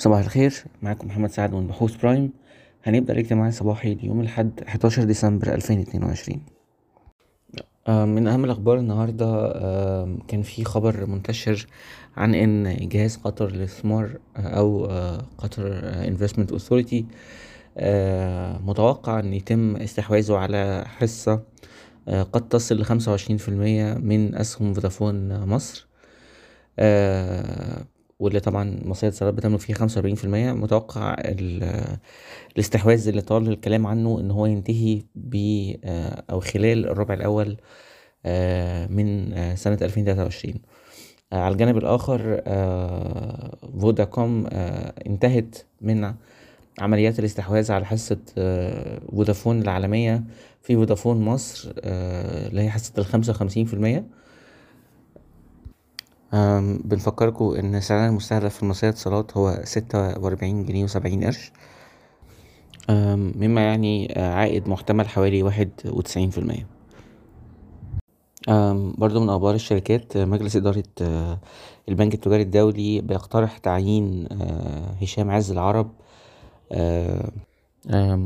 [0.00, 2.32] صباح الخير معاكم محمد سعد من بحوث برايم.
[2.84, 6.42] هنبدأ الاجتماع الصباحي ليوم الأحد 11 ديسمبر 2022
[7.88, 11.66] آه، من أهم الأخبار النهاردة آه، كان في خبر منتشر
[12.16, 14.86] عن إن جهاز قطر للاستثمار آه، أو
[15.38, 17.06] Qatar Investment Authority
[18.66, 21.42] متوقع إن يتم استحواذه على حصة
[22.08, 25.88] قد تصل لخمسة وعشرين في المية من أسهم فودافون مصر.
[28.20, 31.16] واللي طبعا مصرية الاتصالات بتملك فيه خمسة وأربعين في المية متوقع
[32.56, 35.36] الاستحواذ اللي طال الكلام عنه إن هو ينتهي ب
[35.84, 37.56] آه، أو خلال الربع الأول
[38.26, 40.60] آه، من آه، سنة ألفين تلاتة وعشرين.
[41.32, 42.42] على الجانب الآخر
[43.80, 44.46] فوداكوم
[45.06, 46.14] انتهت من
[46.78, 48.18] عمليات الاستحواذ على حصة
[49.12, 50.24] فودافون العالمية.
[50.62, 54.04] في فودافون مصر اللي هي حصة الخمسة وخمسين في المية.
[56.84, 61.52] بنفكركم إن سعرنا المستهدف في المصرية اتصالات هو ستة وأربعين جنيه وسبعين قرش.
[62.88, 66.66] مما يعني آه، عائد محتمل حوالي واحد وتسعين في المية.
[68.98, 71.38] برضو من أخبار الشركات آه، مجلس إدارة آه،
[71.88, 74.28] البنك التجاري الدولي بيقترح تعيين
[75.02, 75.90] هشام عز العرب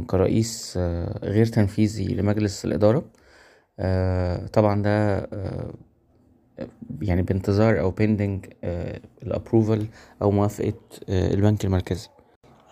[0.07, 0.79] كرئيس
[1.23, 3.05] غير تنفيذي لمجلس الإدارة.
[4.53, 5.29] طبعا ده
[7.03, 8.47] يعني بانتظار أو pending
[9.23, 9.87] ال approval
[10.23, 10.75] أو موافقة
[11.09, 12.09] آه، البنك المركزي.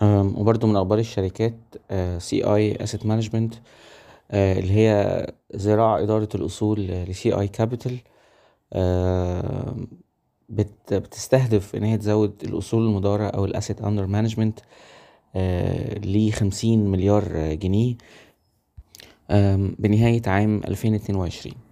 [0.03, 1.55] وبرضو من أخبار الشركات
[2.19, 3.55] CI Asset Management
[4.33, 7.99] اللي هي ذراع إدارة الأصول ل CI Capital
[10.91, 14.61] بتستهدف إن هي تزود الأصول المدارة أو ال assets under management
[16.05, 17.95] لخمسين مليار جنيه
[19.79, 21.72] بنهاية عام ألفين اتنين وعشرين.